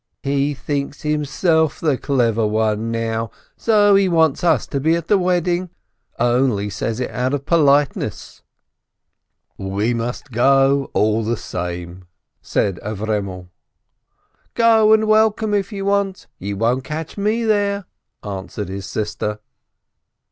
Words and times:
He 0.23 0.55
thinks 0.55 1.03
himself 1.03 1.79
the 1.79 1.95
clever 1.95 2.47
one 2.47 2.89
now! 2.89 3.29
So 3.55 3.93
he 3.93 4.09
wants 4.09 4.43
us 4.43 4.65
to 4.65 4.79
be 4.79 4.95
at 4.95 5.09
the 5.09 5.17
wedding? 5.19 5.69
Only 6.17 6.71
says 6.71 6.99
it 6.99 7.11
out 7.11 7.35
of 7.35 7.45
politeness." 7.45 8.41
A 9.53 9.57
GLOOMY 9.61 9.71
WEDDING 9.71 9.77
95 9.77 9.77
"We 9.77 9.93
must 10.07 10.31
go, 10.31 10.89
all 10.93 11.23
the 11.23 11.35
same/' 11.35 12.05
said 12.41 12.79
Avremel. 12.83 13.49
"Go 14.55 14.91
and 14.91 15.05
welcome, 15.05 15.53
if 15.53 15.71
you 15.71 15.85
want 15.85 16.15
to— 16.17 16.27
you 16.39 16.57
won't 16.57 16.83
catch 16.83 17.15
me 17.15 17.43
there," 17.43 17.85
answered 18.23 18.69
his 18.69 18.87
sister. 18.87 19.37